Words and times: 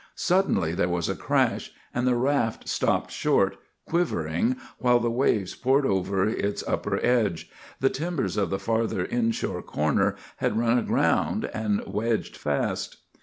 Suddenly 0.15 0.73
there 0.73 0.89
was 0.89 1.09
a 1.09 1.15
crash, 1.15 1.71
and 1.93 2.07
the 2.07 2.15
raft 2.15 2.67
stopped 2.67 3.11
short, 3.11 3.57
quivering, 3.85 4.55
while 4.79 4.99
the 4.99 5.11
waves 5.11 5.53
poured 5.53 5.85
over 5.85 6.27
its 6.27 6.63
upper 6.67 6.97
edge. 7.05 7.51
The 7.81 7.91
timbers 7.91 8.35
of 8.35 8.49
the 8.49 8.57
farther 8.57 9.05
inshore 9.05 9.61
corner 9.61 10.15
had 10.37 10.57
run 10.57 10.79
aground 10.79 11.47
and 11.53 11.83
wedged 11.85 12.35
fast. 12.35 12.97